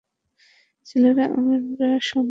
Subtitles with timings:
[0.85, 2.19] ছেলেরা, আমরা সংখ্যায় কম।